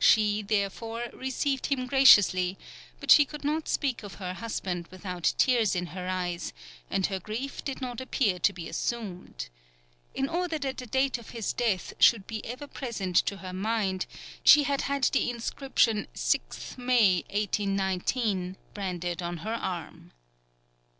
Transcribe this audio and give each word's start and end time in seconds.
She, 0.00 0.42
therefore, 0.42 1.04
received 1.12 1.66
him 1.66 1.86
graciously, 1.86 2.58
but 2.98 3.12
she 3.12 3.24
could 3.24 3.44
not 3.44 3.68
speak 3.68 4.02
of 4.02 4.14
her 4.14 4.34
husband 4.34 4.88
without 4.88 5.34
tears 5.38 5.76
in 5.76 5.86
her 5.94 6.08
eyes, 6.08 6.52
and 6.90 7.06
her 7.06 7.20
grief 7.20 7.62
did 7.64 7.80
not 7.80 8.00
appear 8.00 8.40
to 8.40 8.52
be 8.52 8.68
assumed. 8.68 9.48
In 10.16 10.28
order 10.28 10.58
that 10.58 10.78
the 10.78 10.86
date 10.88 11.16
of 11.16 11.30
his 11.30 11.52
death 11.52 11.92
should 12.00 12.26
be 12.26 12.44
ever 12.44 12.66
present 12.66 13.14
to 13.26 13.36
her 13.36 13.52
mind 13.52 14.06
she 14.42 14.64
had 14.64 14.80
had 14.80 15.04
the 15.04 15.30
inscription 15.30 16.08
6th 16.12 16.76
May, 16.76 17.18
1819, 17.30 18.56
branded 18.74 19.22
on 19.22 19.36
her 19.38 19.54
arm. 19.54 20.10